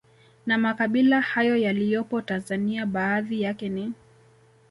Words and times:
Na 0.45 0.57
makabila 0.57 1.21
hayo 1.21 1.57
yaliyopo 1.57 2.21
Tanzania 2.21 2.85
baadhi 2.85 3.41
yake 3.41 3.69
ni 3.69 3.93